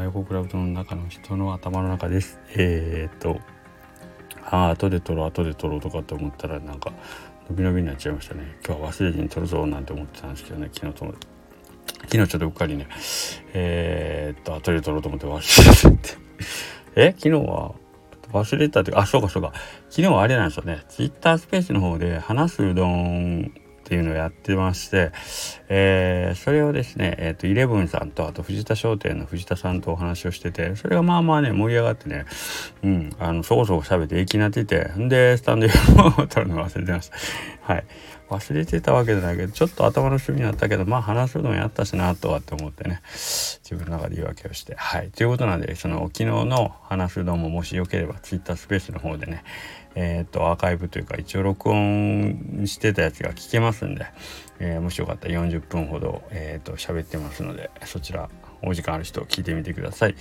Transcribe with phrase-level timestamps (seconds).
[0.00, 2.38] は横クラウドの中の人の頭の中です。
[2.56, 3.38] えー、っと
[4.42, 6.90] ああ後で撮ろう後で撮ろうとかって思ったらなんか
[7.50, 8.56] 伸び伸びになっちゃいましたね。
[8.66, 10.70] 今日は忘れずに撮るぞなんて思ってたんですけどね。
[10.72, 11.14] 昨日と
[12.08, 12.88] 昨日ちょっとうっかりね。
[13.52, 16.16] えー、っと後で撮ろうと思って忘れて
[16.96, 17.74] え昨日は
[18.32, 19.52] 忘れたというあそうかそうか。
[19.90, 20.82] 昨日はあれなんですよね。
[20.88, 23.52] ツイッタースペースの方で話すうどん
[23.90, 25.10] っていうのをやってまして、
[25.68, 32.24] えー、それをですね、えっ、ー、と、イレブンさんと、あと藤田商店の藤田さんとお話をしてて、それがまあまあね、盛り上がってね、
[32.84, 37.16] うん、あの、そこそこ喋って駅になってて、んで、スタンド FM を撮るの忘れてました。
[37.62, 37.84] はい。
[38.30, 44.76] 忘れてたわけじゃないけど、ちょっと頭の趣味になったけど、まあ話すのやったしなとはって思ってね、自分の中で言い訳をして。
[44.76, 45.10] はい。
[45.10, 49.42] ということなんで、その昨日の話すのももしよければ、ツイッタースペースの方でね、
[49.96, 54.06] えっ、と、アーカイブというか、一応録音してたやつが聞けますんで、
[54.60, 58.30] えー、もしよかったら40分ほど、えっ、と、喋ってますので、そちら、
[58.62, 60.14] お時間ある人聞いてみてください。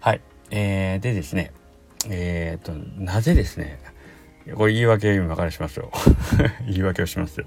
[0.00, 0.20] はい。
[0.50, 1.52] えー、でですね、
[2.10, 3.78] えっ、と、なぜですね、
[4.56, 5.90] これ言い訳今からしますよ。
[6.66, 7.46] 言い訳をしますよ。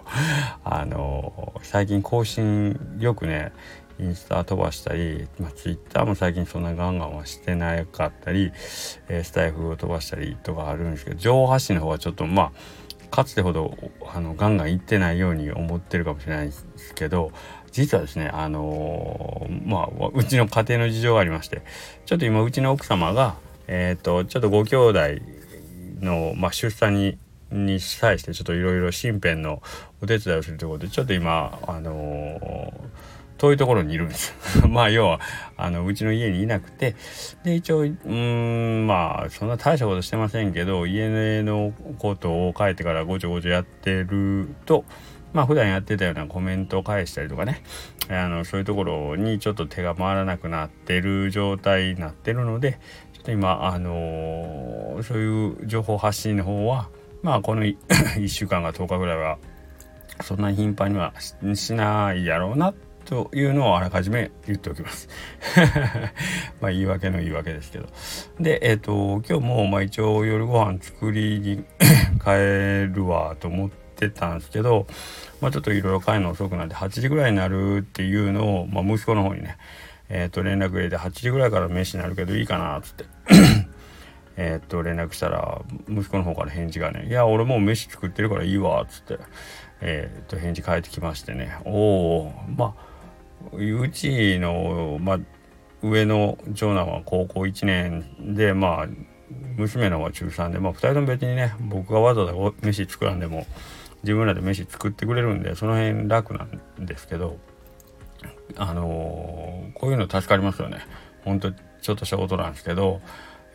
[0.64, 3.52] あの最近更新よくね
[4.00, 8.52] インスタ飛ばしたり、まあ、ツイッターも最近そんなガンガンはしてなかったり、
[9.08, 12.52] えー、スタイフを飛ばしたりとかあるんですけど情報発信の方はちょっとまあ
[13.12, 13.78] かつてほど
[14.14, 16.66] あのガンガン行ってないように思ってるかもしれないです
[16.96, 17.32] けど
[17.72, 21.62] 実はですねあのー、まあうちの家庭の事情がありまして
[22.06, 23.36] ちょっと今うちの奥様が
[23.68, 25.00] えっ、ー、とちょっとご兄弟
[26.02, 27.18] の、まあ、出産に
[27.52, 29.62] に際してちょっといろいろ身辺の
[30.02, 32.72] お手伝いをするということでちょっと今あのー、
[33.38, 34.34] 遠いところにいるんです。
[34.68, 35.20] まあ要は
[35.58, 36.96] あのうちの家にいなくて。
[37.44, 41.10] で一応うんまあそんな大したことしてませんけど家
[41.44, 44.84] のことを帰ってからごちょごちょやってると
[45.34, 47.62] まあ普段やってたようなコメントを返したりとかね。
[48.08, 52.80] あのそういうところにちょっと手が回らなくなってる状態になってるので
[53.32, 56.90] 今あのー、そういう情報発信の方は
[57.22, 59.38] まあこの1 週間か10日ぐらいは
[60.22, 61.14] そんなに頻繁には
[61.56, 62.74] しないやろうな
[63.06, 65.08] というのをあらかじめ言っておきます。
[66.60, 67.88] まあ言い訳の言い訳ですけど。
[68.40, 71.64] で、えっ、ー、と、今日もまあ一応夜ご飯作りに
[72.24, 74.88] 帰るわと思ってたんですけど、
[75.40, 79.58] まあちょっといろいろ帰るの遅くなって8時ぐらいになるっていうのを、まあ息子の方にね、
[80.10, 83.06] えっ、ー、と連絡入れて8時ぐらいから飯になるけどいいかなっつって。
[84.38, 89.18] えっと連絡したら息子の方から返事がね「いや俺もう飯作ってるからいいわ」っつって。
[89.82, 91.58] えっ、ー、と返事返ってきましてね。
[91.66, 92.96] おおまあ
[93.54, 95.20] うちの、まあ、
[95.82, 98.88] 上の長男は高校1年でまあ
[99.58, 103.46] 娘の方は中3でまあ2人とも別にね僕がわざわざ飯作らんでも
[104.04, 107.38] 自分らで飯作ってくれるんでその辺楽なんですけど。
[108.58, 110.80] あのー、こういうの助かりますよね。
[111.24, 113.02] 本当ちょっとしたことなんですけど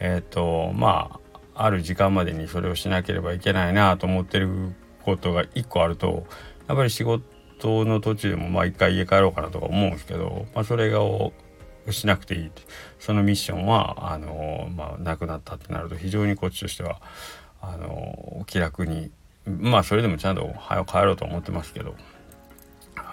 [0.01, 1.21] えっ、ー、とま
[1.55, 4.75] あある時間までにそれをしなければいけないなと思ってる
[5.05, 6.27] ことが1個あると
[6.69, 11.01] やっぱり仕事の途中でもまあ一回家帰ろうかなとか思うんですけど、まあ、それが
[11.91, 12.51] しなくていい
[12.99, 17.01] そのミッションはあのー、まあ、なくなったってなると非常にこっちとしては
[17.61, 19.11] あのー、気楽に
[19.47, 21.95] まあそれでもちゃんと早く帰ろうと思ってますけど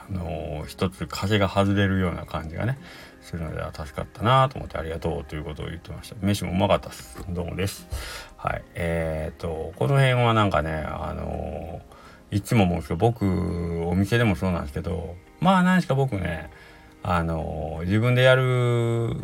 [0.10, 2.80] あの一つ風が外れるような感じがね
[3.22, 6.16] するのでは助かったなと思ってありがとうということを言ってました。
[6.22, 7.26] 飯もうまかったです。
[7.30, 7.88] どうもです。
[8.38, 8.64] はい。
[8.76, 11.82] えー、っとこの辺はなんかねあの
[12.32, 16.50] いつも思うんですけど僕お店でもそうなんですけどまあ何しか僕ね
[17.04, 19.16] あの自分でやる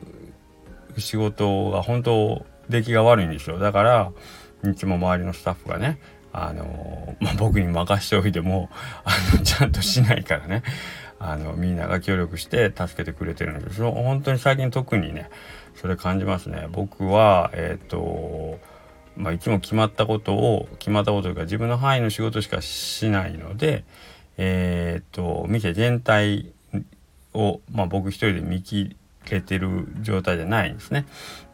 [0.97, 3.59] 仕事が本当出来が悪いんですよ。
[3.59, 4.11] だから
[4.63, 5.99] いつも周りのスタッフがね
[6.33, 8.69] あの、まあ、僕に任しておいても
[9.05, 10.63] あのちゃんとしないからね。
[11.19, 15.29] あのみんなが協力して助けてくれてるんですそ本当に最近特にね
[15.75, 16.67] それ感じますね。
[16.69, 18.59] 僕はえっ、と
[19.15, 23.85] まあいつも決まったことを決まったことというか自分の範囲の仕事しかしないので
[24.37, 26.51] えっ、と店全体
[27.33, 28.95] を、まあ、僕一人で見切
[29.29, 31.05] れてる状態じゃないんですね。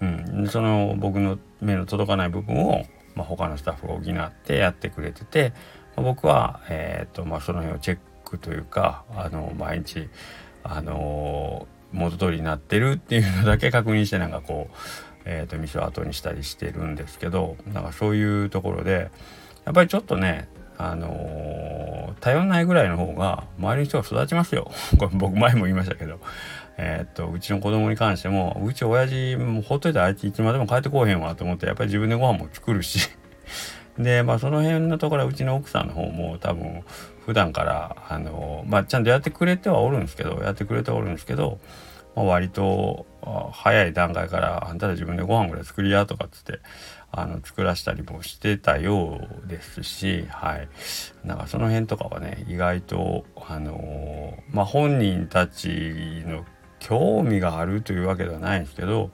[0.01, 5.53] うん、その僕の目の届かない部分をまあ、他のスタッフが補ってやってくれてて、
[5.95, 10.09] まあ、僕は、えーとまあ、その辺をチェックというかあの毎日
[10.63, 14.75] あの元通りになってるっていうのだけ確認してなんかこう、
[15.25, 19.09] えーと、店を後にしたりしてるんですけどなんかそういうところで
[19.65, 20.47] やっぱりちょっとね
[20.77, 24.71] あのー、頼んないぐらいの方が周りの人が育ちますよ。
[24.97, 26.21] これ僕前も言いましたけど。
[26.81, 33.10] えー、っと、うちの子供に関しても、うち親父もほっといたらあいついつまでも帰ってこうへんわと思って、やっぱり自分でご飯も作るし。
[34.00, 36.84] で、まあその辺のところはうちの奥さんの方も多分
[37.26, 41.60] 普段から、あの、まあちゃんとやってくれてはおるんですけど、やってくれてはおるんですけど、
[42.16, 43.06] まあ、割と
[43.52, 46.60] 早い段階からあんたら自分でご飯ぐらい作りやとかっつって
[47.12, 50.68] あの作らしたりもしてたようですし、はい、
[51.24, 56.46] なんかその辺とかはね意外とあの、まあ本人たちの
[56.80, 59.12] 興味があるというわけではないんですけど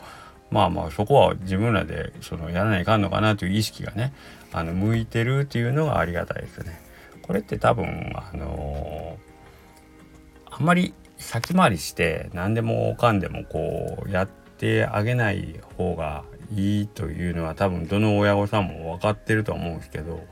[0.51, 4.13] まあまあそこは自分らでそのやらないかんのかなという意識がね
[4.53, 6.79] あの向いてるっていうのがありがたいですね。
[7.21, 16.23] これって多分あのー、あんまり先回りして何でもかんでもこうやってあげない方が
[16.53, 20.23] いいというのは多分どの親御さんも分かってると思うんですけど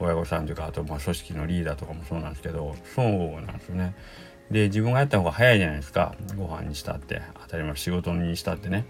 [0.00, 3.06] 親御さんというかあとまあ組織のリーダーとかもそうなんですけどそう
[3.40, 3.94] なんですよね。
[4.52, 6.14] で自分がやった方が早いじゃないですか。
[6.36, 7.22] ご飯にしたって。
[7.42, 8.86] 当たり前仕事にしたってね。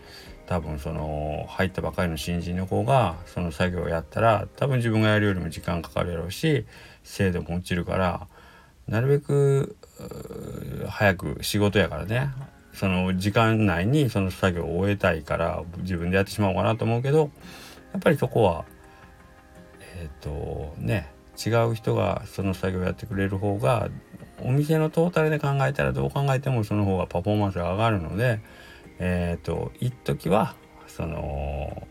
[0.46, 6.66] 多分その入ったばかりの新人の子がその作業をやったら多分自分がやるよりも時間かかるやろうし
[7.04, 8.26] 精度も落ちるから
[8.88, 9.76] なるべく
[10.88, 12.30] 早く仕事やからね。
[12.74, 17.30] その時間内にその作業を終えたいから自分でやってしまおうかなと思うけど
[17.92, 18.64] やっぱりそこは
[19.80, 21.12] えっ、ー、とね
[21.44, 23.88] 違う人がその作業をやってくれる方が
[24.44, 28.40] お店のトータルで考えたらどう考えてもその方がパフォーマンスが上がるので
[28.98, 30.54] えっ、ー、と一時は
[30.86, 31.86] その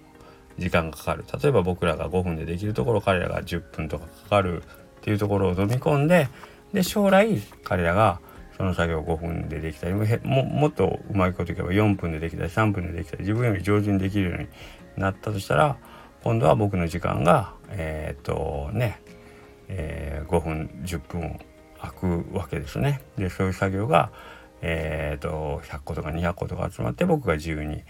[0.58, 1.26] 時間がかかる。
[1.42, 4.66] 例えば僕らが5分でできるところ彼らが10分とかかかるっ
[5.02, 6.30] ていうところを飲み込んで
[6.74, 8.20] で将来彼らが
[8.56, 14.48] その作業5分でできたりももっとうまいこといけば4分でできたり3分でできたり自分より上手にできるように
[14.98, 15.78] なったとしたら
[16.24, 19.02] 今度は僕の時間がえー、っとね、
[19.68, 21.40] えー、5分10分
[21.82, 23.02] 空くわけですね。
[23.18, 24.12] でそういう作業が
[24.62, 27.84] えー、っと100個とか200個とか集まって僕が自由に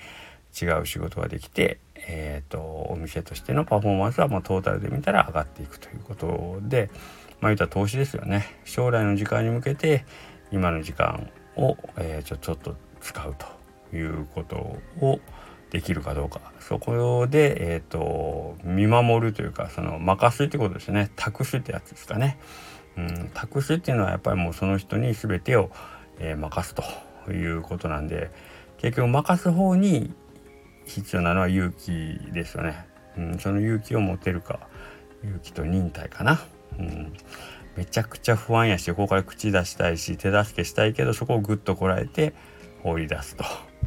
[0.59, 2.59] 違う仕事ができて、えーと、
[2.89, 6.89] お店としてのパフォーマンスはまトータルで見たら上がっていくということで
[7.39, 10.05] まあ言ったら投資ですよね将来の時間に向けて
[10.51, 14.55] 今の時間を、えー、ちょちょっと使うということ
[14.99, 15.19] を
[15.71, 22.37] できるかどうかそこで、えーと、見守るというかその任すってことですね託すってやつですかね。
[22.97, 25.71] うん、託すっていうのはやっぱりもうその人に全てを、
[26.19, 28.31] えー、任すということなんで
[28.77, 30.13] 結局任す方に
[30.85, 32.87] 必要なのは勇気ですよね。
[33.17, 34.59] うん、その勇気を持てるか
[35.23, 36.41] 勇気と忍耐かな。
[36.79, 37.13] うん、
[37.75, 42.33] めちゃくちゃ不安やしここから口出したいし手助けしたいけどそこをぐっとこらえて
[42.81, 43.43] 放り出すと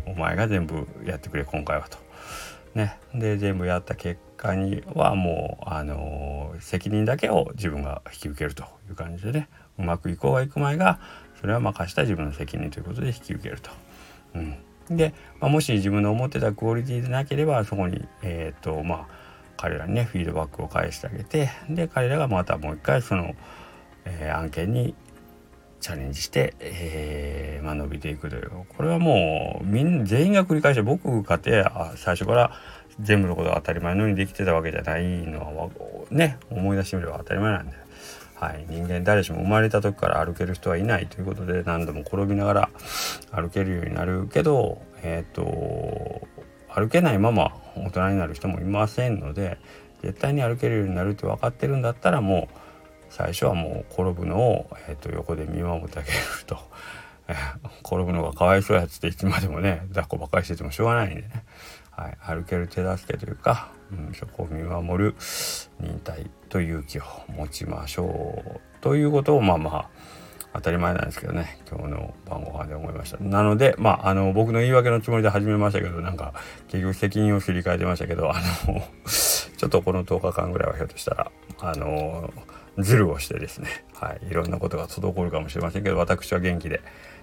[0.07, 1.99] お前が全部やってくれ今回はと。
[2.75, 9.49] ね、で全部やった結果にはもう、あのー、責任だけを自分が引き受けるという感じでね
[9.79, 10.99] うまくいこうがいく前が
[11.41, 13.71] それは任した自分の責任ということで引き受けると。
[14.35, 14.57] うん
[14.91, 19.25] で、まあ、もし自分の思ってたクオリティでなければそこにえっ、とまあ
[19.57, 23.35] 彼らにねフィードバックを返してあげてで彼らがまたもう一回その、
[24.05, 24.95] えー、案件に
[25.85, 28.51] チャレンジして、えーまあ、伸びていくという。
[28.75, 31.63] これはもうみん全員が繰り返して僕かて
[31.97, 32.53] 最初から
[33.01, 35.69] 全部のことが当たり前のようにできてたわけじゃないのは
[36.11, 37.75] ね思い出してみれば当たり前なんで。
[38.37, 42.71] はい、人間誰しも生まれた時から歩ける人はいないということで何度も転びながら
[43.31, 46.27] 歩けるようになるけど、えっ、ー、と
[46.69, 49.59] 歩けないまま大人になる人もいませんので
[50.03, 52.64] 絶対に歩けるようになるって分かってるんだったらもう
[53.15, 56.17] 最初はもう転ぶのを、えー、と横で見守ってあげる
[56.47, 56.59] と。
[57.87, 61.45] 転ぶのがかわいそうやつっていつまでもね抱っこばっかりしててもしょうがないんでね、
[61.91, 65.15] はい、歩ける手助けというか、うん、そこを見守る
[65.81, 69.89] 忍耐と勇気を持ちましょうということをまあまあ
[70.53, 71.59] 当たり前なんですけどね。
[71.69, 73.19] 今日の晩ご飯で思いました。
[73.19, 76.33] なのでまああの僕の言い訳のつもりで始めましたけどなんか
[76.69, 78.35] 結局責任をすり替えてましたけどあ
[78.69, 81.31] の ちょっとこの10日間ぐらいはひょっとしたら
[81.61, 82.33] あの
[82.79, 83.85] ズルをしてですね。
[83.95, 84.27] はい。
[84.29, 86.83] いろんなことが滞るかもしれませんけど私は元気で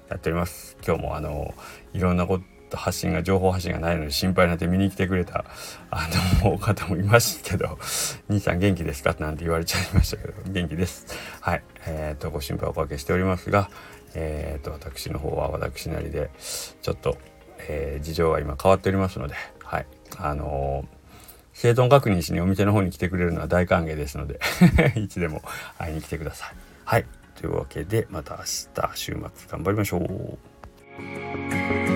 [0.10, 0.78] やっております。
[0.86, 1.54] 今日もあの
[1.94, 2.40] いろんなこ
[2.70, 5.44] と発信が情報発信がないので心配になって見に来てくれた
[5.90, 6.08] あ
[6.44, 7.78] の方もいましたけど
[8.30, 11.06] 「兄さん元気ですか?」なんて言われちゃいましたけど元気です。
[11.42, 11.64] はい。
[11.86, 13.70] えーと、ご心配おかけしておりますが、
[14.16, 16.30] えーと、私の方は私なりで
[16.82, 17.18] ちょっと、
[17.68, 19.86] えー、事情が今変わっておりますので、はい。
[20.18, 21.01] あのー
[21.54, 24.40] 生存確認しにお店の方に来てくれるのは大歓迎ですので
[24.96, 25.42] いつでも
[25.78, 26.56] 会いに来てください。
[26.86, 27.06] はい
[27.36, 31.91] というわけでまた明日週末頑張りましょう。